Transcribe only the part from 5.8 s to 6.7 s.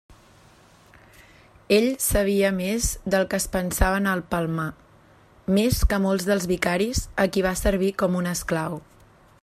que molts dels